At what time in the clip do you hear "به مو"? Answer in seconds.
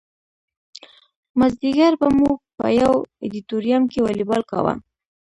1.99-2.31